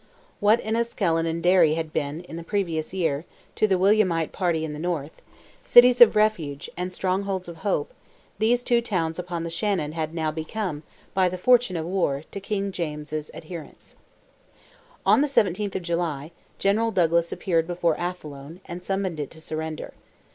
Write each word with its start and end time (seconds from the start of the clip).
What 0.39 0.59
Enniskillen 0.61 1.27
and 1.27 1.43
Derry 1.43 1.75
had 1.75 1.93
been, 1.93 2.21
in 2.21 2.35
the 2.35 2.43
previous 2.43 2.91
year, 2.91 3.23
to 3.53 3.67
the 3.67 3.75
Williamite 3.77 4.31
party 4.31 4.65
in 4.65 4.73
the 4.73 4.79
north, 4.79 5.21
cities 5.63 6.01
of 6.01 6.15
refuge, 6.15 6.71
and 6.75 6.91
strongholds 6.91 7.47
of 7.47 7.57
hope, 7.57 7.93
these 8.39 8.63
two 8.63 8.81
towns 8.81 9.19
upon 9.19 9.43
the 9.43 9.51
Shannon 9.51 9.91
had 9.91 10.15
now 10.15 10.31
become, 10.31 10.81
by 11.13 11.29
the 11.29 11.37
fortune 11.37 11.77
of 11.77 11.85
war, 11.85 12.23
to 12.31 12.39
King 12.39 12.71
James's 12.71 13.29
adherents. 13.35 13.95
On 15.05 15.21
the 15.21 15.27
17th 15.27 15.75
of 15.75 15.83
July, 15.83 16.31
General 16.57 16.89
Douglas 16.89 17.31
appeared 17.31 17.67
before 17.67 17.95
Athlone, 17.99 18.59
and 18.65 18.81
summoned 18.81 19.19
it 19.19 19.29
to 19.29 19.39
surrender. 19.39 19.93